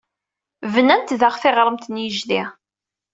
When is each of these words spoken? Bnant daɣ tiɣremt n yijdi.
Bnant 0.73 1.15
daɣ 1.19 1.33
tiɣremt 1.41 1.89
n 1.89 2.01
yijdi. 2.03 2.41